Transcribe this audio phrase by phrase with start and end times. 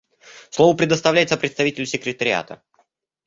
[0.49, 2.63] Слово предоставляется представителю Секретариата.